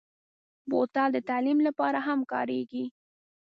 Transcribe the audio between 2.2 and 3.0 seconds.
کارېږي.